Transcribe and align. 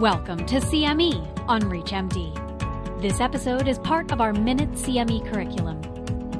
Welcome 0.00 0.46
to 0.46 0.60
CME 0.60 1.46
on 1.46 1.60
ReachMD. 1.60 3.02
This 3.02 3.20
episode 3.20 3.68
is 3.68 3.78
part 3.78 4.12
of 4.12 4.22
our 4.22 4.32
Minute 4.32 4.72
CME 4.72 5.30
curriculum. 5.30 5.78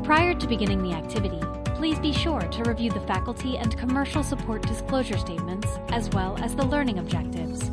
Prior 0.02 0.32
to 0.32 0.46
beginning 0.46 0.82
the 0.82 0.94
activity, 0.94 1.38
please 1.74 1.98
be 1.98 2.10
sure 2.10 2.40
to 2.40 2.62
review 2.62 2.90
the 2.90 3.02
faculty 3.02 3.58
and 3.58 3.76
commercial 3.76 4.22
support 4.22 4.62
disclosure 4.62 5.18
statements 5.18 5.68
as 5.90 6.08
well 6.08 6.38
as 6.42 6.56
the 6.56 6.64
learning 6.64 7.00
objectives. 7.00 7.71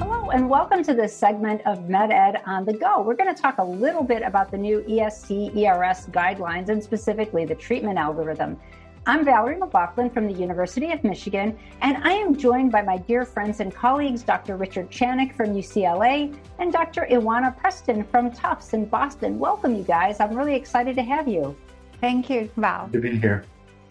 Hello, 0.00 0.30
and 0.30 0.50
welcome 0.50 0.82
to 0.82 0.94
this 0.94 1.16
segment 1.16 1.60
of 1.66 1.78
MedEd 1.86 2.42
on 2.44 2.64
the 2.64 2.72
Go. 2.72 3.02
We're 3.02 3.14
going 3.14 3.32
to 3.32 3.40
talk 3.40 3.58
a 3.58 3.64
little 3.64 4.02
bit 4.02 4.22
about 4.22 4.50
the 4.50 4.58
new 4.58 4.80
ESC 4.80 5.54
ERS 5.54 6.06
guidelines 6.06 6.70
and 6.70 6.82
specifically 6.82 7.44
the 7.44 7.54
treatment 7.54 7.98
algorithm. 7.98 8.58
I'm 9.06 9.22
Valerie 9.22 9.58
McLaughlin 9.58 10.08
from 10.08 10.26
the 10.26 10.32
University 10.32 10.90
of 10.90 11.04
Michigan, 11.04 11.58
and 11.82 11.98
I 12.04 12.12
am 12.12 12.34
joined 12.34 12.72
by 12.72 12.80
my 12.80 12.96
dear 12.96 13.26
friends 13.26 13.60
and 13.60 13.74
colleagues, 13.74 14.22
Dr. 14.22 14.56
Richard 14.56 14.90
Channick 14.90 15.36
from 15.36 15.54
UCLA 15.54 16.34
and 16.58 16.72
Dr. 16.72 17.06
Ioana 17.10 17.54
Preston 17.54 18.02
from 18.04 18.30
Tufts 18.30 18.72
in 18.72 18.86
Boston. 18.86 19.38
Welcome, 19.38 19.74
you 19.74 19.82
guys. 19.82 20.20
I'm 20.20 20.34
really 20.34 20.54
excited 20.54 20.96
to 20.96 21.02
have 21.02 21.28
you. 21.28 21.54
Thank 22.00 22.30
you, 22.30 22.50
Val. 22.56 22.86
Good 22.86 23.02
to 23.02 23.10
be 23.10 23.18
here. 23.18 23.44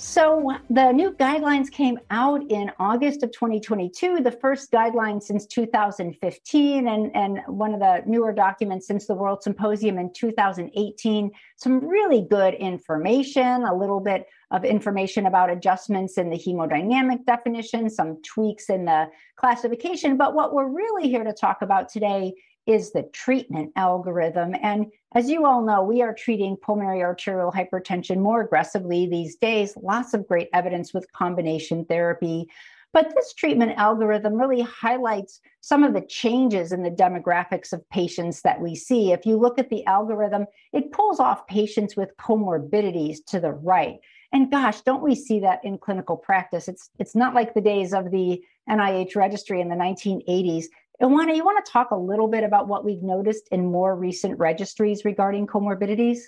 So, 0.05 0.51
the 0.69 0.91
new 0.91 1.13
guidelines 1.13 1.71
came 1.71 1.97
out 2.11 2.43
in 2.51 2.69
August 2.77 3.23
of 3.23 3.31
2022, 3.31 4.19
the 4.19 4.31
first 4.31 4.69
guidelines 4.69 5.23
since 5.23 5.45
2015, 5.45 6.87
and, 6.89 7.15
and 7.15 7.39
one 7.47 7.73
of 7.73 7.79
the 7.79 8.03
newer 8.05 8.33
documents 8.33 8.85
since 8.85 9.07
the 9.07 9.15
World 9.15 9.41
Symposium 9.41 9.97
in 9.97 10.11
2018. 10.13 11.31
Some 11.55 11.79
really 11.87 12.27
good 12.29 12.53
information, 12.55 13.63
a 13.63 13.73
little 13.73 14.01
bit 14.01 14.25
of 14.51 14.65
information 14.65 15.25
about 15.25 15.49
adjustments 15.49 16.17
in 16.17 16.29
the 16.29 16.37
hemodynamic 16.37 17.25
definition, 17.25 17.89
some 17.89 18.21
tweaks 18.23 18.69
in 18.69 18.83
the 18.83 19.07
classification. 19.37 20.17
But 20.17 20.35
what 20.35 20.53
we're 20.53 20.67
really 20.67 21.07
here 21.07 21.23
to 21.23 21.33
talk 21.33 21.61
about 21.61 21.87
today 21.87 22.33
is 22.65 22.91
the 22.91 23.03
treatment 23.13 23.71
algorithm. 23.75 24.55
And 24.61 24.87
as 25.15 25.29
you 25.29 25.45
all 25.45 25.63
know, 25.63 25.83
we 25.83 26.01
are 26.01 26.13
treating 26.13 26.57
pulmonary 26.57 27.01
arterial 27.01 27.51
hypertension 27.51 28.17
more 28.17 28.41
aggressively 28.41 29.07
these 29.07 29.35
days. 29.35 29.75
Lots 29.81 30.13
of 30.13 30.27
great 30.27 30.49
evidence 30.53 30.93
with 30.93 31.11
combination 31.11 31.85
therapy. 31.85 32.47
But 32.93 33.11
this 33.15 33.33
treatment 33.33 33.73
algorithm 33.77 34.35
really 34.35 34.61
highlights 34.61 35.41
some 35.61 35.83
of 35.83 35.93
the 35.93 36.05
changes 36.05 36.71
in 36.71 36.83
the 36.83 36.91
demographics 36.91 37.73
of 37.73 37.89
patients 37.89 38.43
that 38.43 38.61
we 38.61 38.75
see. 38.75 39.11
If 39.11 39.25
you 39.25 39.35
look 39.35 39.57
at 39.57 39.69
the 39.69 39.83
algorithm, 39.87 40.45
it 40.71 40.91
pulls 40.91 41.19
off 41.19 41.47
patients 41.47 41.95
with 41.95 42.15
comorbidities 42.17 43.17
to 43.27 43.39
the 43.39 43.51
right. 43.51 43.97
And 44.31 44.51
gosh, 44.51 44.81
don't 44.81 45.03
we 45.03 45.15
see 45.15 45.39
that 45.39 45.63
in 45.63 45.79
clinical 45.79 46.17
practice? 46.17 46.67
It's 46.67 46.89
it's 46.99 47.15
not 47.15 47.33
like 47.33 47.53
the 47.53 47.61
days 47.61 47.93
of 47.93 48.11
the 48.11 48.43
NIH 48.69 49.15
registry 49.15 49.59
in 49.59 49.69
the 49.69 49.75
1980s. 49.75 50.65
Ioana, 51.01 51.35
you 51.35 51.43
want 51.43 51.63
to 51.65 51.71
talk 51.71 51.91
a 51.91 51.95
little 51.95 52.27
bit 52.27 52.43
about 52.43 52.67
what 52.67 52.85
we've 52.85 53.01
noticed 53.01 53.47
in 53.51 53.71
more 53.71 53.95
recent 53.95 54.37
registries 54.39 55.03
regarding 55.05 55.47
comorbidities? 55.47 56.19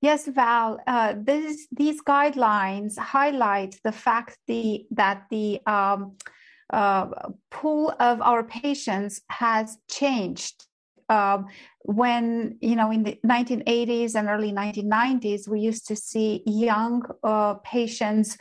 Yes, 0.00 0.26
Val. 0.26 0.78
Uh, 0.86 1.14
this, 1.18 1.66
these 1.72 2.02
guidelines 2.02 2.98
highlight 2.98 3.78
the 3.82 3.92
fact 3.92 4.38
the, 4.46 4.86
that 4.90 5.24
the 5.30 5.60
um, 5.66 6.16
uh, 6.72 7.06
pool 7.50 7.94
of 8.00 8.20
our 8.20 8.42
patients 8.42 9.20
has 9.28 9.78
changed. 9.88 10.66
Um, 11.08 11.46
when 11.82 12.58
you 12.60 12.74
know 12.74 12.90
in 12.90 13.04
the 13.04 13.16
1980s 13.24 14.16
and 14.16 14.28
early 14.28 14.52
1990s, 14.52 15.48
we 15.48 15.60
used 15.60 15.86
to 15.86 15.94
see 15.94 16.42
young 16.46 17.04
uh, 17.22 17.54
patients 17.62 18.36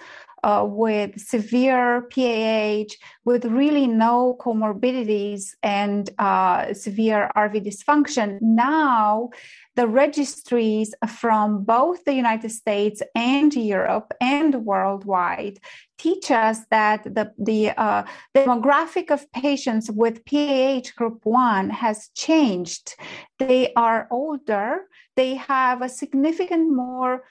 uh, 0.45 0.63
with 0.63 1.19
severe 1.19 2.03
PAH, 2.13 2.93
with 3.25 3.45
really 3.45 3.87
no 3.87 4.37
comorbidities 4.39 5.55
and 5.63 6.11
uh, 6.19 6.71
severe 6.71 7.31
RV 7.35 7.65
dysfunction. 7.65 8.37
Now, 8.41 9.31
the 9.75 9.87
registries 9.87 10.93
from 11.09 11.63
both 11.63 12.05
the 12.05 12.13
United 12.13 12.51
States 12.51 13.01
and 13.15 13.51
Europe 13.55 14.13
and 14.21 14.63
worldwide 14.63 15.57
teach 15.97 16.29
us 16.29 16.59
that 16.69 17.03
the, 17.03 17.31
the 17.39 17.71
uh, 17.71 18.03
demographic 18.35 19.09
of 19.09 19.29
patients 19.31 19.89
with 19.89 20.23
PAH 20.25 20.91
group 20.95 21.21
1 21.23 21.71
has 21.71 22.09
changed. 22.13 22.95
They 23.39 23.73
are 23.75 24.07
older, 24.11 24.81
they 25.15 25.35
have 25.35 25.81
a 25.81 25.89
significant 25.89 26.71
more 26.71 27.23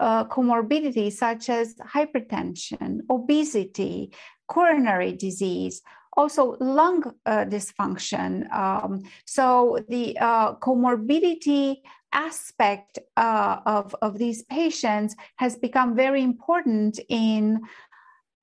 uh, 0.00 0.24
comorbidities 0.26 1.12
such 1.12 1.48
as 1.48 1.74
hypertension, 1.76 3.00
obesity, 3.10 4.12
coronary 4.48 5.12
disease, 5.12 5.82
also 6.16 6.56
lung 6.60 7.02
uh, 7.26 7.44
dysfunction. 7.44 8.52
Um, 8.52 9.02
so 9.24 9.78
the 9.88 10.18
uh, 10.18 10.54
comorbidity 10.56 11.76
aspect 12.12 12.98
uh, 13.16 13.60
of, 13.64 13.94
of 14.02 14.18
these 14.18 14.42
patients 14.44 15.16
has 15.36 15.56
become 15.56 15.96
very 15.96 16.22
important 16.22 17.00
in 17.08 17.62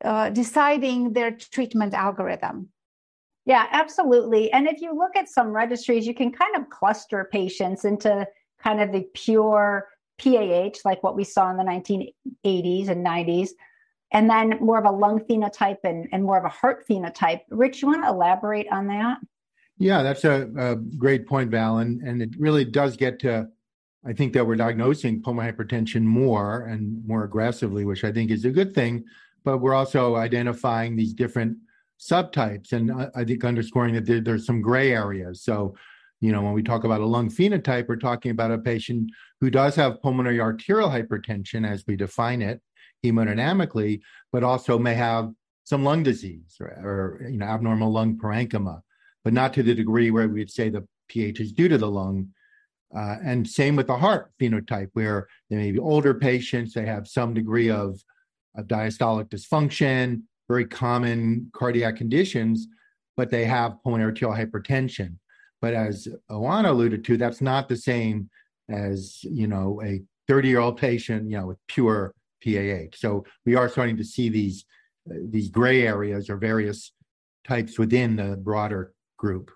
uh, 0.03 0.29
deciding 0.29 1.13
their 1.13 1.31
treatment 1.31 1.93
algorithm. 1.93 2.69
Yeah, 3.45 3.67
absolutely. 3.71 4.51
And 4.51 4.67
if 4.67 4.81
you 4.81 4.95
look 4.95 5.15
at 5.15 5.29
some 5.29 5.49
registries, 5.49 6.07
you 6.07 6.13
can 6.13 6.31
kind 6.31 6.55
of 6.55 6.69
cluster 6.69 7.29
patients 7.31 7.85
into 7.85 8.27
kind 8.61 8.81
of 8.81 8.91
the 8.91 9.07
pure 9.13 9.87
PAH, 10.19 10.79
like 10.85 11.01
what 11.03 11.15
we 11.15 11.23
saw 11.23 11.49
in 11.49 11.57
the 11.57 11.63
1980s 11.63 12.89
and 12.89 13.05
90s, 13.05 13.49
and 14.11 14.29
then 14.29 14.57
more 14.59 14.79
of 14.79 14.85
a 14.85 14.91
lung 14.91 15.19
phenotype 15.19 15.79
and, 15.83 16.07
and 16.11 16.23
more 16.23 16.37
of 16.37 16.45
a 16.45 16.49
heart 16.49 16.87
phenotype. 16.87 17.41
Rich, 17.49 17.81
you 17.81 17.87
want 17.87 18.03
to 18.03 18.09
elaborate 18.09 18.67
on 18.71 18.87
that? 18.87 19.19
Yeah, 19.77 20.03
that's 20.03 20.25
a, 20.25 20.49
a 20.57 20.75
great 20.75 21.25
point, 21.27 21.51
Val. 21.51 21.77
And, 21.77 22.01
and 22.01 22.21
it 22.21 22.31
really 22.37 22.65
does 22.65 22.97
get 22.97 23.19
to, 23.19 23.47
I 24.05 24.13
think 24.13 24.33
that 24.33 24.45
we're 24.45 24.55
diagnosing 24.55 25.21
pulmonary 25.21 25.53
hypertension 25.53 26.03
more 26.03 26.65
and 26.65 27.05
more 27.07 27.23
aggressively, 27.23 27.85
which 27.85 28.03
I 28.03 28.11
think 28.11 28.31
is 28.31 28.45
a 28.45 28.51
good 28.51 28.73
thing. 28.73 29.05
But 29.43 29.59
we're 29.59 29.73
also 29.73 30.15
identifying 30.15 30.95
these 30.95 31.13
different 31.13 31.57
subtypes. 31.99 32.73
And 32.73 32.91
I, 32.91 33.09
I 33.15 33.23
think 33.23 33.45
underscoring 33.45 33.93
that 33.93 34.05
there, 34.05 34.19
there's 34.19 34.45
some 34.45 34.61
gray 34.61 34.91
areas. 34.91 35.43
So 35.43 35.75
you 36.21 36.31
know, 36.31 36.41
when 36.41 36.53
we 36.53 36.63
talk 36.63 36.83
about 36.83 37.01
a 37.01 37.05
lung 37.05 37.29
phenotype, 37.29 37.87
we're 37.87 37.95
talking 37.95 38.31
about 38.31 38.51
a 38.51 38.57
patient 38.57 39.09
who 39.39 39.49
does 39.49 39.75
have 39.75 40.01
pulmonary 40.01 40.39
arterial 40.39 40.89
hypertension 40.89 41.67
as 41.67 41.83
we 41.87 41.95
define 41.95 42.41
it 42.41 42.61
hemodynamically, 43.05 44.01
but 44.31 44.43
also 44.43 44.77
may 44.77 44.93
have 44.93 45.31
some 45.63 45.83
lung 45.83 46.03
disease 46.03 46.57
or, 46.59 46.67
or 46.67 47.27
you 47.29 47.37
know 47.37 47.45
abnormal 47.45 47.91
lung 47.91 48.17
parenchyma, 48.17 48.81
but 49.23 49.33
not 49.33 49.53
to 49.53 49.63
the 49.63 49.73
degree 49.73 50.11
where 50.11 50.27
we'd 50.27 50.51
say 50.51 50.69
the 50.69 50.85
PH 51.07 51.39
is 51.39 51.51
due 51.51 51.69
to 51.69 51.77
the 51.77 51.89
lung. 51.89 52.29
Uh, 52.95 53.17
and 53.23 53.47
same 53.47 53.75
with 53.75 53.87
the 53.87 53.95
heart 53.95 54.31
phenotype, 54.41 54.89
where 54.93 55.27
they 55.49 55.55
may 55.55 55.71
be 55.71 55.79
older 55.79 56.13
patients, 56.15 56.73
they 56.73 56.85
have 56.85 57.07
some 57.07 57.35
degree 57.35 57.69
of, 57.69 58.01
of 58.57 58.65
diastolic 58.65 59.29
dysfunction, 59.29 60.23
very 60.47 60.65
common 60.65 61.51
cardiac 61.53 61.95
conditions, 61.95 62.67
but 63.15 63.29
they 63.29 63.45
have 63.45 63.81
pulmonary 63.83 64.09
arterial 64.09 64.35
hypertension. 64.35 65.17
But 65.61 65.73
as 65.73 66.07
Ioana 66.29 66.69
alluded 66.69 67.03
to, 67.05 67.17
that's 67.17 67.41
not 67.41 67.67
the 67.67 67.75
same 67.75 68.29
as, 68.69 69.23
you 69.23 69.47
know, 69.47 69.81
a 69.83 70.01
30 70.27 70.47
year 70.47 70.59
old 70.59 70.77
patient, 70.77 71.29
you 71.29 71.37
know, 71.37 71.47
with 71.47 71.57
pure 71.67 72.13
PAH. 72.43 72.95
So 72.95 73.25
we 73.45 73.55
are 73.55 73.67
starting 73.67 73.97
to 73.97 74.03
see 74.03 74.29
these, 74.29 74.65
uh, 75.09 75.15
these 75.29 75.49
gray 75.49 75.85
areas 75.87 76.29
or 76.29 76.37
various 76.37 76.93
types 77.47 77.77
within 77.79 78.15
the 78.15 78.37
broader 78.37 78.93
group. 79.17 79.51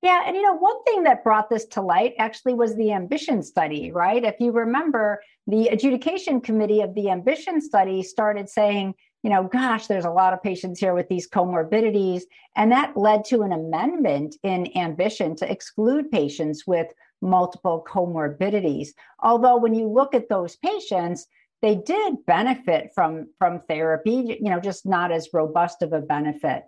Yeah, 0.00 0.22
and 0.26 0.36
you 0.36 0.42
know, 0.42 0.54
one 0.54 0.82
thing 0.84 1.02
that 1.04 1.24
brought 1.24 1.50
this 1.50 1.64
to 1.66 1.80
light 1.80 2.14
actually 2.18 2.54
was 2.54 2.76
the 2.76 2.92
ambition 2.92 3.42
study, 3.42 3.90
right? 3.90 4.24
If 4.24 4.36
you 4.38 4.52
remember, 4.52 5.20
the 5.48 5.68
adjudication 5.68 6.40
committee 6.40 6.82
of 6.82 6.94
the 6.94 7.10
ambition 7.10 7.60
study 7.60 8.02
started 8.04 8.48
saying, 8.48 8.94
you 9.28 9.34
know, 9.34 9.42
gosh, 9.42 9.88
there's 9.88 10.06
a 10.06 10.10
lot 10.10 10.32
of 10.32 10.42
patients 10.42 10.80
here 10.80 10.94
with 10.94 11.06
these 11.10 11.28
comorbidities. 11.28 12.22
And 12.56 12.72
that 12.72 12.96
led 12.96 13.26
to 13.26 13.42
an 13.42 13.52
amendment 13.52 14.36
in 14.42 14.74
ambition 14.74 15.36
to 15.36 15.52
exclude 15.52 16.10
patients 16.10 16.66
with 16.66 16.86
multiple 17.20 17.84
comorbidities. 17.86 18.88
Although, 19.20 19.58
when 19.58 19.74
you 19.74 19.86
look 19.86 20.14
at 20.14 20.30
those 20.30 20.56
patients, 20.56 21.26
they 21.60 21.74
did 21.74 22.24
benefit 22.24 22.92
from, 22.94 23.26
from 23.36 23.60
therapy, 23.68 24.38
you 24.40 24.48
know, 24.48 24.60
just 24.60 24.86
not 24.86 25.12
as 25.12 25.28
robust 25.34 25.82
of 25.82 25.92
a 25.92 26.00
benefit. 26.00 26.62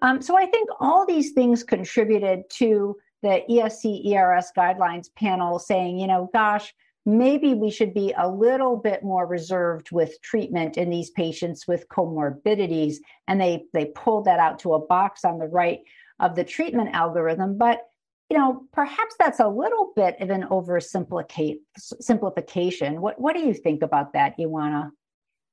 Um, 0.00 0.22
so 0.22 0.38
I 0.38 0.46
think 0.46 0.70
all 0.80 1.04
these 1.04 1.32
things 1.32 1.62
contributed 1.64 2.48
to 2.52 2.96
the 3.22 3.42
ESC 3.50 4.06
ERS 4.06 4.52
guidelines 4.56 5.14
panel 5.14 5.58
saying, 5.58 5.98
you 5.98 6.06
know, 6.06 6.30
gosh, 6.32 6.72
maybe 7.06 7.54
we 7.54 7.70
should 7.70 7.94
be 7.94 8.12
a 8.18 8.28
little 8.28 8.76
bit 8.76 9.02
more 9.02 9.26
reserved 9.26 9.92
with 9.92 10.20
treatment 10.20 10.76
in 10.76 10.90
these 10.90 11.08
patients 11.10 11.66
with 11.66 11.88
comorbidities. 11.88 12.96
And 13.28 13.40
they, 13.40 13.64
they 13.72 13.86
pulled 13.86 14.26
that 14.26 14.40
out 14.40 14.58
to 14.60 14.74
a 14.74 14.84
box 14.84 15.24
on 15.24 15.38
the 15.38 15.46
right 15.46 15.80
of 16.20 16.34
the 16.34 16.44
treatment 16.44 16.94
algorithm. 16.94 17.56
But 17.56 17.80
you 18.28 18.36
know, 18.36 18.64
perhaps 18.72 19.14
that's 19.18 19.38
a 19.38 19.46
little 19.46 19.92
bit 19.94 20.20
of 20.20 20.30
an 20.30 20.42
oversimplification. 20.50 22.98
What 22.98 23.20
what 23.20 23.36
do 23.36 23.40
you 23.40 23.54
think 23.54 23.82
about 23.82 24.14
that, 24.14 24.36
Ioana? 24.36 24.90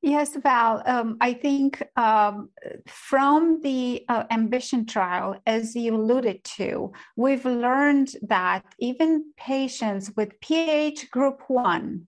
Yes, 0.05 0.35
Val. 0.35 0.83
Um, 0.85 1.15
I 1.21 1.31
think 1.31 1.81
um, 1.95 2.49
from 2.87 3.61
the 3.61 4.03
uh, 4.09 4.25
ambition 4.31 4.85
trial, 4.85 5.37
as 5.47 5.77
you 5.77 5.95
alluded 5.95 6.43
to, 6.57 6.91
we've 7.15 7.45
learned 7.45 8.17
that 8.23 8.65
even 8.79 9.31
patients 9.37 10.11
with 10.17 10.37
PH 10.41 11.09
group 11.09 11.43
one 11.47 12.07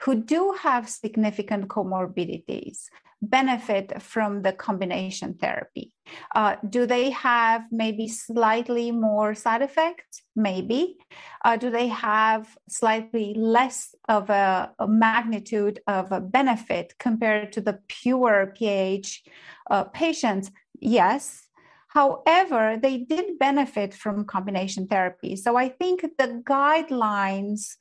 who 0.00 0.16
do 0.16 0.56
have 0.60 0.88
significant 0.88 1.68
comorbidities 1.68 2.86
benefit 3.20 4.00
from 4.00 4.42
the 4.42 4.52
combination 4.52 5.34
therapy. 5.34 5.92
Uh, 6.34 6.56
do 6.68 6.86
they 6.86 7.10
have 7.10 7.62
maybe 7.70 8.08
slightly 8.08 8.90
more 8.90 9.34
side 9.34 9.62
effects? 9.62 10.22
Maybe. 10.36 10.96
Uh, 11.44 11.56
do 11.56 11.70
they 11.70 11.88
have 11.88 12.56
slightly 12.68 13.34
less 13.34 13.94
of 14.08 14.30
a, 14.30 14.72
a, 14.78 14.86
magnitude 14.86 15.80
of 15.86 16.12
a 16.12 16.20
benefit 16.20 16.94
compared 16.98 17.52
to 17.52 17.60
the 17.60 17.80
pure 17.88 18.54
PAH 18.58 19.30
uh, 19.70 19.84
patients? 19.84 20.50
Yes. 20.80 21.48
However, 21.88 22.78
they 22.80 22.98
did 22.98 23.38
benefit 23.38 23.94
from 23.94 24.24
combination 24.26 24.86
therapy. 24.86 25.36
So 25.36 25.56
I 25.56 25.68
think 25.68 26.02
the 26.02 26.42
guidelines 26.44 27.76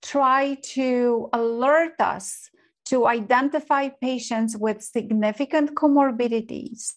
try 0.00 0.56
to 0.62 1.28
alert 1.32 2.00
us 2.00 2.50
to 2.88 3.06
identify 3.06 3.88
patients 3.88 4.56
with 4.56 4.82
significant 4.82 5.74
comorbidities. 5.74 6.92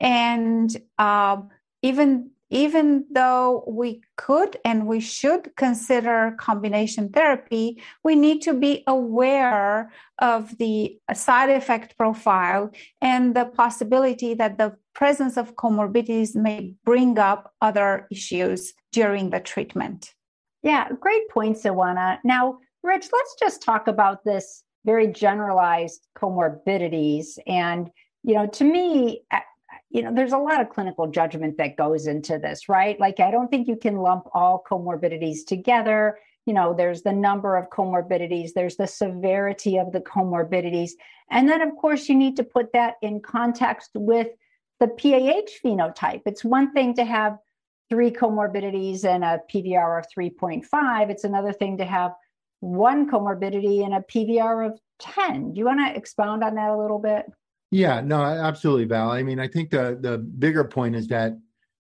And 0.00 0.76
uh, 0.98 1.38
even, 1.82 2.30
even 2.50 3.04
though 3.10 3.64
we 3.66 4.02
could 4.16 4.56
and 4.64 4.86
we 4.86 5.00
should 5.00 5.54
consider 5.56 6.34
combination 6.38 7.10
therapy, 7.10 7.82
we 8.04 8.14
need 8.14 8.42
to 8.42 8.54
be 8.54 8.82
aware 8.86 9.92
of 10.18 10.56
the 10.58 10.98
side 11.14 11.50
effect 11.50 11.96
profile 11.96 12.70
and 13.00 13.34
the 13.34 13.44
possibility 13.44 14.34
that 14.34 14.58
the 14.58 14.76
presence 14.94 15.36
of 15.36 15.54
comorbidities 15.56 16.34
may 16.34 16.74
bring 16.84 17.18
up 17.18 17.52
other 17.60 18.06
issues 18.10 18.72
during 18.92 19.30
the 19.30 19.40
treatment. 19.40 20.14
Yeah, 20.62 20.88
great 21.00 21.28
point, 21.30 21.56
Sawana. 21.56 22.18
Now, 22.24 22.58
Rich, 22.82 23.08
let's 23.12 23.36
just 23.38 23.62
talk 23.62 23.86
about 23.86 24.24
this 24.24 24.64
very 24.88 25.06
generalized 25.06 26.08
comorbidities. 26.16 27.38
And, 27.46 27.90
you 28.22 28.34
know, 28.34 28.46
to 28.46 28.64
me, 28.64 29.20
you 29.90 30.00
know, 30.00 30.14
there's 30.14 30.32
a 30.32 30.38
lot 30.38 30.62
of 30.62 30.70
clinical 30.70 31.06
judgment 31.08 31.58
that 31.58 31.76
goes 31.76 32.06
into 32.06 32.38
this, 32.38 32.70
right? 32.70 32.98
Like, 32.98 33.20
I 33.20 33.30
don't 33.30 33.48
think 33.48 33.68
you 33.68 33.76
can 33.76 33.98
lump 33.98 34.24
all 34.32 34.64
comorbidities 34.66 35.44
together. 35.46 36.18
You 36.46 36.54
know, 36.54 36.72
there's 36.72 37.02
the 37.02 37.12
number 37.12 37.54
of 37.58 37.68
comorbidities, 37.68 38.54
there's 38.54 38.76
the 38.76 38.86
severity 38.86 39.76
of 39.76 39.92
the 39.92 40.00
comorbidities. 40.00 40.92
And 41.30 41.46
then, 41.46 41.60
of 41.60 41.76
course, 41.76 42.08
you 42.08 42.14
need 42.14 42.36
to 42.36 42.42
put 42.42 42.72
that 42.72 42.94
in 43.02 43.20
context 43.20 43.90
with 43.94 44.28
the 44.80 44.88
PAH 44.88 45.50
phenotype. 45.62 46.22
It's 46.24 46.46
one 46.46 46.72
thing 46.72 46.94
to 46.94 47.04
have 47.04 47.36
three 47.90 48.10
comorbidities 48.10 49.04
and 49.04 49.22
a 49.22 49.40
PVR 49.52 49.98
of 49.98 50.06
3.5. 50.16 51.10
It's 51.10 51.24
another 51.24 51.52
thing 51.52 51.76
to 51.76 51.84
have 51.84 52.12
one 52.60 53.10
comorbidity 53.10 53.84
and 53.84 53.94
a 53.94 54.00
PVR 54.00 54.66
of 54.66 54.78
10. 55.00 55.54
Do 55.54 55.58
you 55.58 55.64
want 55.64 55.80
to 55.80 55.96
expound 55.96 56.42
on 56.42 56.54
that 56.56 56.70
a 56.70 56.76
little 56.76 56.98
bit? 56.98 57.26
Yeah, 57.70 58.00
no, 58.00 58.22
absolutely, 58.22 58.86
Val. 58.86 59.10
I 59.10 59.22
mean, 59.22 59.38
I 59.38 59.46
think 59.46 59.70
the 59.70 59.98
the 60.00 60.18
bigger 60.18 60.64
point 60.64 60.96
is 60.96 61.08
that 61.08 61.38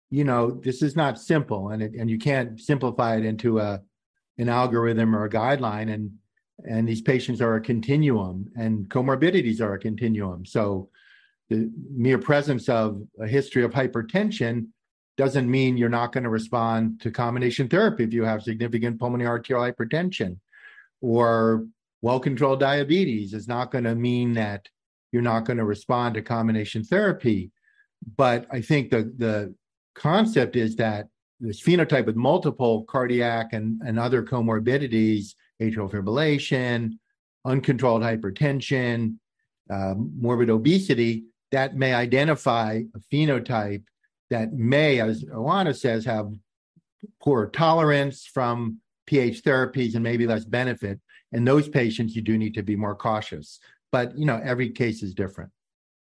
you 0.09 0.23
know 0.23 0.51
this 0.51 0.81
is 0.81 0.95
not 0.95 1.19
simple, 1.19 1.69
and 1.69 1.83
it, 1.83 1.93
and 1.93 2.09
you 2.09 2.17
can't 2.17 2.59
simplify 2.59 3.17
it 3.17 3.25
into 3.25 3.59
a 3.59 3.81
an 4.37 4.49
algorithm 4.49 5.15
or 5.15 5.25
a 5.25 5.29
guideline, 5.29 5.93
and 5.93 6.11
and 6.67 6.87
these 6.87 7.01
patients 7.01 7.39
are 7.39 7.55
a 7.55 7.61
continuum, 7.61 8.51
and 8.57 8.89
comorbidities 8.89 9.61
are 9.61 9.73
a 9.73 9.79
continuum. 9.79 10.45
So 10.45 10.89
the 11.49 11.71
mere 11.91 12.17
presence 12.17 12.67
of 12.67 13.03
a 13.19 13.27
history 13.27 13.63
of 13.63 13.71
hypertension 13.71 14.67
doesn't 15.17 15.49
mean 15.49 15.77
you're 15.77 15.87
not 15.87 16.11
going 16.11 16.23
to 16.23 16.29
respond 16.29 16.99
to 17.01 17.11
combination 17.11 17.67
therapy 17.67 18.03
if 18.03 18.13
you 18.13 18.23
have 18.23 18.41
significant 18.41 18.99
pulmonary 18.99 19.29
arterial 19.29 19.71
hypertension 19.71 20.37
or 21.01 21.65
well 22.01 22.19
controlled 22.19 22.59
diabetes 22.59 23.33
is 23.33 23.47
not 23.47 23.71
going 23.71 23.83
to 23.83 23.95
mean 23.95 24.33
that 24.33 24.67
you're 25.11 25.21
not 25.21 25.45
going 25.45 25.57
to 25.57 25.65
respond 25.65 26.15
to 26.15 26.21
combination 26.21 26.83
therapy. 26.83 27.51
But 28.17 28.45
I 28.51 28.61
think 28.61 28.91
the, 28.91 29.13
the 29.17 29.55
concept 29.95 30.55
is 30.55 30.75
that 30.75 31.07
this 31.39 31.61
phenotype 31.61 32.05
with 32.05 32.15
multiple 32.15 32.83
cardiac 32.83 33.53
and, 33.53 33.81
and 33.85 33.99
other 33.99 34.23
comorbidities, 34.23 35.33
atrial 35.61 35.91
fibrillation, 35.91 36.91
uncontrolled 37.45 38.01
hypertension, 38.01 39.15
uh, 39.69 39.95
morbid 39.97 40.49
obesity, 40.49 41.25
that 41.51 41.75
may 41.75 41.93
identify 41.93 42.81
a 42.93 42.99
phenotype 43.13 43.83
that 44.29 44.53
may, 44.53 44.99
as 44.99 45.23
Ioana 45.23 45.75
says, 45.75 46.05
have 46.05 46.31
poor 47.21 47.47
tolerance 47.47 48.25
from 48.25 48.79
PH 49.07 49.43
therapies 49.43 49.95
and 49.95 50.03
maybe 50.03 50.27
less 50.27 50.45
benefit. 50.45 50.99
In 51.31 51.45
those 51.45 51.67
patients, 51.67 52.15
you 52.15 52.21
do 52.21 52.37
need 52.37 52.53
to 52.55 52.63
be 52.63 52.75
more 52.75 52.95
cautious. 52.95 53.59
But 53.91 54.17
you 54.17 54.25
know, 54.25 54.41
every 54.43 54.69
case 54.69 55.03
is 55.03 55.13
different. 55.13 55.51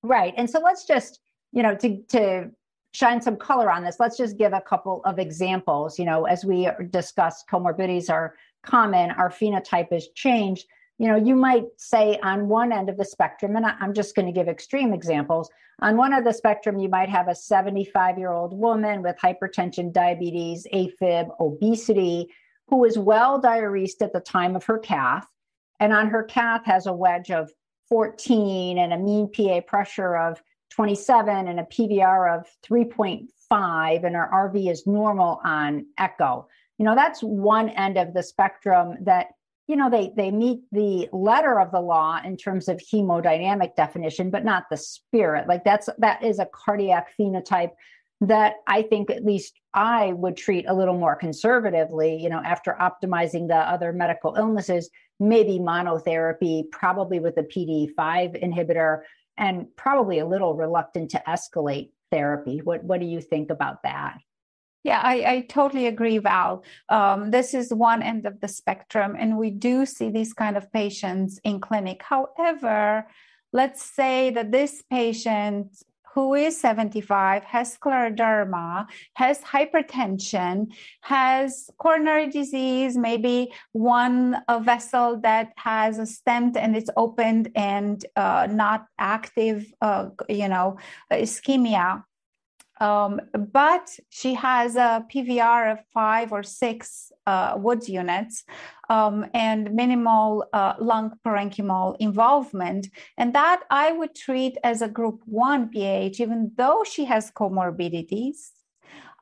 Right. 0.03 0.33
And 0.37 0.49
so 0.49 0.59
let's 0.59 0.85
just, 0.85 1.19
you 1.51 1.63
know, 1.63 1.75
to 1.75 2.01
to 2.09 2.51
shine 2.93 3.21
some 3.21 3.37
color 3.37 3.71
on 3.71 3.83
this, 3.83 3.95
let's 3.99 4.17
just 4.17 4.37
give 4.37 4.53
a 4.53 4.61
couple 4.61 5.01
of 5.05 5.17
examples. 5.17 5.97
You 5.97 6.05
know, 6.05 6.25
as 6.25 6.45
we 6.45 6.69
discussed, 6.91 7.47
comorbidities 7.47 8.09
are 8.09 8.35
common, 8.63 9.11
our 9.11 9.29
phenotype 9.29 9.91
has 9.91 10.07
changed 10.15 10.67
you 10.99 11.07
know, 11.07 11.15
you 11.15 11.35
might 11.35 11.65
say 11.77 12.19
on 12.23 12.47
one 12.47 12.71
end 12.71 12.89
of 12.89 12.97
the 12.97 13.05
spectrum, 13.05 13.55
and 13.55 13.65
I'm 13.65 13.93
just 13.93 14.15
going 14.15 14.27
to 14.27 14.31
give 14.31 14.47
extreme 14.47 14.93
examples. 14.93 15.49
On 15.81 15.97
one 15.97 16.13
of 16.13 16.23
the 16.23 16.31
spectrum, 16.31 16.77
you 16.77 16.87
might 16.87 17.09
have 17.09 17.27
a 17.27 17.35
75 17.35 18.17
year 18.17 18.31
old 18.31 18.57
woman 18.57 19.01
with 19.01 19.17
hypertension, 19.17 19.91
diabetes, 19.91 20.67
AFib, 20.71 21.29
obesity, 21.39 22.29
who 22.67 22.85
is 22.85 22.97
well 22.97 23.41
diuresed 23.41 24.01
at 24.01 24.13
the 24.13 24.19
time 24.19 24.55
of 24.55 24.63
her 24.65 24.79
cath. 24.79 25.27
And 25.79 25.93
on 25.93 26.09
her 26.09 26.23
cath 26.23 26.65
has 26.65 26.85
a 26.85 26.93
wedge 26.93 27.31
of 27.31 27.51
14 27.89 28.77
and 28.77 28.93
a 28.93 28.97
mean 28.97 29.29
PA 29.31 29.61
pressure 29.61 30.15
of 30.15 30.41
27 30.71 31.47
and 31.47 31.59
a 31.59 31.63
PVR 31.63 32.39
of 32.39 32.47
3.5, 32.67 34.05
and 34.05 34.15
her 34.15 34.29
RV 34.33 34.71
is 34.71 34.87
normal 34.87 35.39
on 35.43 35.85
echo. 35.99 36.47
You 36.79 36.85
know, 36.85 36.95
that's 36.95 37.21
one 37.21 37.69
end 37.69 37.97
of 37.97 38.13
the 38.13 38.23
spectrum 38.23 38.97
that 39.01 39.27
you 39.67 39.75
know 39.75 39.89
they 39.89 40.11
they 40.15 40.31
meet 40.31 40.61
the 40.71 41.07
letter 41.13 41.59
of 41.59 41.71
the 41.71 41.79
law 41.79 42.19
in 42.23 42.35
terms 42.35 42.67
of 42.67 42.79
hemodynamic 42.79 43.75
definition 43.75 44.29
but 44.29 44.43
not 44.43 44.65
the 44.69 44.75
spirit 44.75 45.47
like 45.47 45.63
that's 45.63 45.87
that 45.99 46.21
is 46.21 46.39
a 46.39 46.47
cardiac 46.47 47.07
phenotype 47.17 47.71
that 48.19 48.55
i 48.67 48.81
think 48.81 49.09
at 49.09 49.23
least 49.23 49.53
i 49.73 50.13
would 50.13 50.37
treat 50.37 50.65
a 50.67 50.73
little 50.73 50.97
more 50.97 51.15
conservatively 51.15 52.15
you 52.15 52.29
know 52.29 52.41
after 52.43 52.77
optimizing 52.79 53.47
the 53.47 53.55
other 53.55 53.91
medical 53.93 54.35
illnesses 54.35 54.89
maybe 55.19 55.59
monotherapy 55.59 56.63
probably 56.71 57.19
with 57.19 57.37
a 57.37 57.43
PDE5 57.43 58.43
inhibitor 58.43 59.01
and 59.37 59.67
probably 59.75 60.19
a 60.19 60.25
little 60.25 60.55
reluctant 60.55 61.11
to 61.11 61.21
escalate 61.27 61.91
therapy 62.11 62.61
what 62.63 62.83
what 62.83 62.99
do 62.99 63.05
you 63.05 63.21
think 63.21 63.49
about 63.49 63.83
that 63.83 64.17
yeah, 64.83 64.99
I, 65.01 65.13
I 65.25 65.41
totally 65.47 65.87
agree, 65.87 66.17
Val. 66.17 66.63
Um, 66.89 67.31
this 67.31 67.53
is 67.53 67.73
one 67.73 68.03
end 68.03 68.25
of 68.25 68.41
the 68.41 68.49
spectrum, 68.49 69.15
and 69.17 69.37
we 69.37 69.49
do 69.49 69.85
see 69.85 70.09
these 70.09 70.33
kind 70.33 70.57
of 70.57 70.71
patients 70.73 71.39
in 71.45 71.61
clinic. 71.61 72.03
However, 72.03 73.07
let's 73.53 73.81
say 73.81 74.31
that 74.31 74.51
this 74.51 74.83
patient 74.89 75.69
who 76.13 76.35
is 76.35 76.59
75 76.59 77.43
has 77.43 77.77
scleroderma, 77.77 78.85
has 79.15 79.39
hypertension, 79.41 80.67
has 81.01 81.69
coronary 81.77 82.27
disease, 82.29 82.95
maybe 82.95 83.51
one 83.71 84.37
a 84.47 84.59
vessel 84.59 85.19
that 85.21 85.53
has 85.57 85.97
a 85.97 86.05
stent 86.05 86.55
and 86.55 86.75
it's 86.75 86.89
opened 86.97 87.49
and 87.55 88.05
uh, 88.15 88.47
not 88.49 88.85
active, 88.99 89.73
uh, 89.81 90.09
you 90.29 90.47
know, 90.47 90.77
ischemia. 91.11 92.03
Um, 92.79 93.21
but 93.33 93.97
she 94.09 94.33
has 94.33 94.75
a 94.75 95.05
PVR 95.11 95.71
of 95.71 95.79
five 95.93 96.31
or 96.31 96.43
six 96.43 97.11
uh, 97.25 97.53
Woods 97.57 97.87
units 97.87 98.43
um, 98.93 99.25
and 99.33 99.73
minimal 99.73 100.45
uh, 100.53 100.73
lung 100.79 101.13
parenchymal 101.25 101.95
involvement. 101.99 102.87
And 103.17 103.33
that 103.33 103.61
I 103.71 103.91
would 103.91 104.13
treat 104.15 104.55
as 104.63 104.81
a 104.81 104.93
group 104.97 105.21
one 105.25 105.69
PH, 105.69 106.19
even 106.19 106.51
though 106.57 106.83
she 106.91 107.05
has 107.05 107.31
comorbidities. 107.31 108.37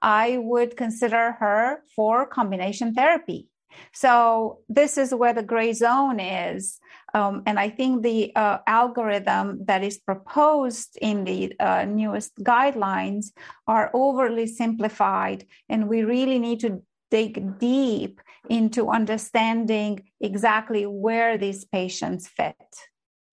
I 0.01 0.37
would 0.39 0.75
consider 0.75 1.23
her 1.43 1.83
for 1.95 2.25
combination 2.25 2.93
therapy. 2.93 3.47
So 3.93 4.59
this 4.67 4.97
is 4.97 5.13
where 5.13 5.33
the 5.33 5.49
gray 5.53 5.71
zone 5.71 6.19
is. 6.19 6.79
Um, 7.13 7.43
and 7.45 7.57
I 7.57 7.69
think 7.69 8.03
the 8.03 8.35
uh, 8.35 8.57
algorithm 8.67 9.63
that 9.65 9.83
is 9.83 9.97
proposed 9.99 10.97
in 11.01 11.23
the 11.23 11.53
uh, 11.59 11.85
newest 11.85 12.35
guidelines 12.51 13.27
are 13.67 13.89
overly 13.93 14.47
simplified. 14.47 15.45
And 15.69 15.87
we 15.87 16.03
really 16.03 16.39
need 16.39 16.59
to 16.61 16.81
dig 17.11 17.59
deep 17.59 18.21
into 18.49 18.89
understanding 18.89 20.03
exactly 20.19 20.85
where 20.85 21.37
these 21.37 21.65
patients 21.65 22.27
fit. 22.27 22.55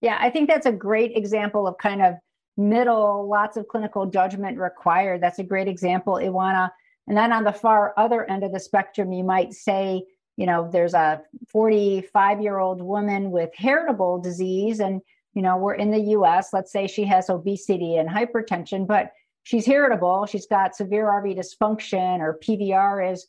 Yeah, 0.03 0.19
I 0.21 0.31
think 0.31 0.49
that's 0.49 0.67
a 0.67 0.73
great 0.73 1.17
example 1.17 1.67
of 1.67 1.79
kind 1.79 2.03
of 2.03 2.15
middle, 2.57 3.29
lots 3.29 3.57
of 3.57 3.69
clinical 3.69 4.07
judgment 4.07 4.59
required. 4.59 5.23
That's 5.23 5.39
a 5.39 5.45
great 5.45 5.69
example, 5.69 6.15
Ioana. 6.15 6.71
And 7.07 7.17
then 7.17 7.33
on 7.33 7.45
the 7.45 7.53
far 7.53 7.95
other 7.97 8.29
end 8.29 8.45
of 8.45 8.53
the 8.53 8.61
spectrum, 8.61 9.13
you 9.13 9.25
might 9.25 9.55
say, 9.55 10.03
you 10.37 10.47
know, 10.47 10.69
there's 10.71 10.95
a 10.95 11.23
45 11.49 12.43
year 12.43 12.59
old 12.59 12.83
woman 12.83 13.31
with 13.31 13.51
heritable 13.57 14.21
disease, 14.21 14.79
and, 14.79 15.01
you 15.35 15.43
know, 15.43 15.57
we're 15.57 15.75
in 15.75 15.91
the 15.91 16.13
US. 16.17 16.53
Let's 16.53 16.71
say 16.71 16.87
she 16.87 17.05
has 17.05 17.31
obesity 17.31 17.97
and 17.97 18.09
hypertension, 18.09 18.87
but 18.87 19.13
she's 19.45 19.67
heritable. 19.67 20.27
She's 20.27 20.47
got 20.47 20.77
severe 20.77 21.07
RV 21.07 21.39
dysfunction, 21.39 22.21
or 22.21 22.39
PVR 22.43 23.13
is 23.13 23.27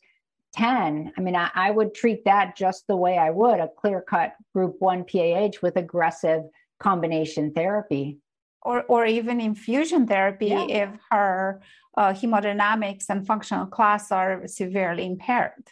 10. 0.54 1.12
I 1.16 1.20
mean, 1.20 1.36
I, 1.36 1.50
I 1.54 1.70
would 1.70 1.94
treat 1.94 2.24
that 2.24 2.56
just 2.56 2.86
the 2.86 2.96
way 2.96 3.18
I 3.18 3.30
would 3.30 3.60
a 3.60 3.68
clear 3.68 4.00
cut 4.00 4.34
group 4.54 4.76
1 4.78 5.04
PAH 5.04 5.58
with 5.62 5.76
aggressive 5.76 6.44
combination 6.78 7.52
therapy. 7.52 8.18
Or, 8.62 8.82
or 8.84 9.06
even 9.06 9.40
infusion 9.40 10.06
therapy 10.06 10.48
yeah. 10.48 10.66
if 10.68 10.90
her 11.10 11.62
uh, 11.96 12.12
hemodynamics 12.12 13.06
and 13.08 13.26
functional 13.26 13.66
class 13.66 14.12
are 14.12 14.46
severely 14.46 15.06
impaired. 15.06 15.70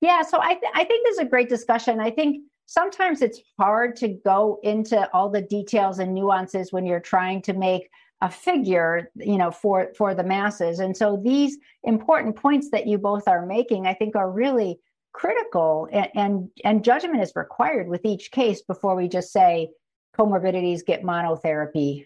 Yeah, 0.00 0.22
so 0.22 0.40
I, 0.40 0.54
th- 0.54 0.72
I 0.74 0.84
think 0.84 1.06
this 1.06 1.14
is 1.14 1.20
a 1.20 1.24
great 1.24 1.48
discussion. 1.48 2.00
I 2.00 2.10
think 2.10 2.44
sometimes 2.66 3.22
it's 3.22 3.40
hard 3.58 3.96
to 3.96 4.08
go 4.08 4.60
into 4.62 5.08
all 5.12 5.30
the 5.30 5.42
details 5.42 5.98
and 5.98 6.14
nuances 6.14 6.72
when 6.72 6.86
you're 6.86 7.00
trying 7.00 7.42
to 7.42 7.52
make 7.52 7.88
a 8.20 8.30
figure 8.30 9.10
you 9.14 9.38
know 9.38 9.50
for 9.50 9.92
for 9.96 10.14
the 10.14 10.24
masses. 10.24 10.80
And 10.80 10.96
so 10.96 11.20
these 11.22 11.58
important 11.84 12.36
points 12.36 12.70
that 12.70 12.86
you 12.86 12.98
both 12.98 13.28
are 13.28 13.46
making 13.46 13.86
i 13.86 13.94
think 13.94 14.16
are 14.16 14.30
really 14.30 14.80
critical 15.12 15.88
and 15.92 16.08
and, 16.14 16.50
and 16.64 16.84
judgment 16.84 17.22
is 17.22 17.32
required 17.34 17.88
with 17.88 18.04
each 18.04 18.30
case 18.30 18.62
before 18.62 18.96
we 18.96 19.08
just 19.08 19.32
say 19.32 19.70
comorbidities 20.18 20.84
get 20.84 21.02
monotherapy. 21.02 22.04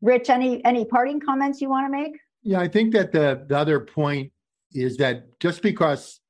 Rich 0.00 0.30
any 0.30 0.64
any 0.64 0.84
parting 0.84 1.20
comments 1.20 1.60
you 1.60 1.68
want 1.68 1.86
to 1.86 1.90
make? 1.90 2.18
Yeah 2.42 2.60
i 2.60 2.68
think 2.68 2.92
that 2.92 3.12
the 3.12 3.44
the 3.48 3.56
other 3.56 3.80
point 3.80 4.32
is 4.74 4.96
that 4.96 5.38
just 5.38 5.62
because 5.62 6.20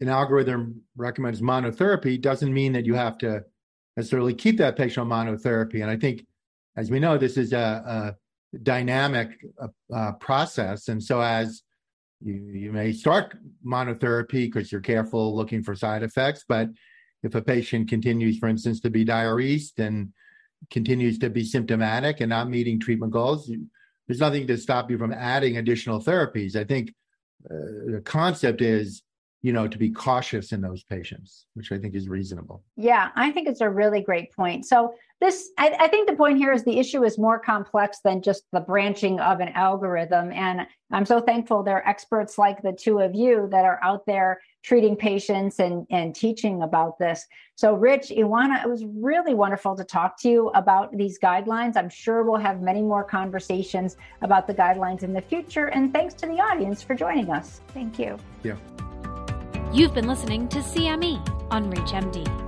an 0.00 0.08
algorithm 0.08 0.82
recommends 0.96 1.40
monotherapy 1.40 2.20
doesn't 2.20 2.52
mean 2.52 2.72
that 2.72 2.84
you 2.84 2.94
have 2.94 3.18
to 3.18 3.42
necessarily 3.96 4.34
keep 4.34 4.58
that 4.58 4.76
patient 4.76 5.10
on 5.10 5.26
monotherapy. 5.26 5.80
And 5.80 5.90
i 5.90 5.96
think 5.96 6.26
as 6.78 6.92
we 6.92 7.00
know, 7.00 7.18
this 7.18 7.36
is 7.36 7.52
a, 7.52 8.14
a 8.54 8.58
dynamic 8.62 9.30
uh, 9.60 9.66
uh, 9.92 10.12
process. 10.12 10.86
And 10.86 11.02
so, 11.02 11.20
as 11.20 11.62
you, 12.20 12.34
you 12.34 12.72
may 12.72 12.92
start 12.92 13.36
monotherapy 13.66 14.46
because 14.46 14.70
you're 14.70 14.80
careful 14.80 15.36
looking 15.36 15.64
for 15.64 15.74
side 15.74 16.04
effects, 16.04 16.44
but 16.48 16.68
if 17.24 17.34
a 17.34 17.42
patient 17.42 17.88
continues, 17.88 18.38
for 18.38 18.48
instance, 18.48 18.78
to 18.80 18.90
be 18.90 19.04
diuresed 19.04 19.78
and 19.78 20.12
continues 20.70 21.18
to 21.18 21.30
be 21.30 21.44
symptomatic 21.44 22.20
and 22.20 22.30
not 22.30 22.48
meeting 22.48 22.78
treatment 22.78 23.12
goals, 23.12 23.48
you, 23.48 23.66
there's 24.06 24.20
nothing 24.20 24.46
to 24.46 24.56
stop 24.56 24.88
you 24.88 24.98
from 24.98 25.12
adding 25.12 25.56
additional 25.56 26.00
therapies. 26.00 26.54
I 26.54 26.62
think 26.62 26.90
uh, 27.50 27.90
the 27.90 28.02
concept 28.04 28.62
is 28.62 29.02
you 29.42 29.52
know, 29.52 29.68
to 29.68 29.78
be 29.78 29.90
cautious 29.90 30.52
in 30.52 30.60
those 30.60 30.82
patients, 30.82 31.46
which 31.54 31.70
I 31.70 31.78
think 31.78 31.94
is 31.94 32.08
reasonable. 32.08 32.64
Yeah, 32.76 33.10
I 33.14 33.30
think 33.30 33.48
it's 33.48 33.60
a 33.60 33.70
really 33.70 34.00
great 34.00 34.32
point. 34.32 34.66
So, 34.66 34.94
this, 35.20 35.50
I, 35.58 35.76
I, 35.80 35.88
think 35.88 36.08
the 36.08 36.14
point 36.14 36.38
here 36.38 36.52
is 36.52 36.62
the 36.62 36.78
issue 36.78 37.02
is 37.02 37.18
more 37.18 37.40
complex 37.40 37.98
than 38.04 38.22
just 38.22 38.44
the 38.52 38.60
branching 38.60 39.18
of 39.18 39.40
an 39.40 39.48
algorithm. 39.48 40.30
And 40.32 40.66
I'm 40.92 41.04
so 41.04 41.20
thankful 41.20 41.62
there 41.62 41.78
are 41.78 41.88
experts 41.88 42.38
like 42.38 42.62
the 42.62 42.72
two 42.72 43.00
of 43.00 43.14
you 43.14 43.48
that 43.50 43.64
are 43.64 43.80
out 43.82 44.06
there 44.06 44.40
treating 44.62 44.94
patients 44.94 45.58
and, 45.58 45.86
and 45.90 46.14
teaching 46.14 46.62
about 46.62 46.98
this. 46.98 47.26
So, 47.56 47.74
Rich, 47.74 48.10
Ioana, 48.10 48.62
it 48.62 48.68
was 48.68 48.84
really 48.84 49.34
wonderful 49.34 49.74
to 49.76 49.84
talk 49.84 50.20
to 50.20 50.28
you 50.28 50.48
about 50.50 50.96
these 50.96 51.18
guidelines. 51.18 51.76
I'm 51.76 51.90
sure 51.90 52.22
we'll 52.22 52.40
have 52.40 52.62
many 52.62 52.82
more 52.82 53.02
conversations 53.02 53.96
about 54.22 54.46
the 54.46 54.54
guidelines 54.54 55.02
in 55.02 55.12
the 55.12 55.22
future. 55.22 55.66
And 55.66 55.92
thanks 55.92 56.14
to 56.14 56.26
the 56.26 56.34
audience 56.34 56.82
for 56.82 56.94
joining 56.94 57.30
us. 57.30 57.60
Thank 57.74 57.98
you. 57.98 58.16
Yeah. 58.44 58.56
You've 59.72 59.94
been 59.94 60.06
listening 60.06 60.48
to 60.48 60.58
CME 60.58 61.50
on 61.50 61.72
ReachMD. 61.72 62.47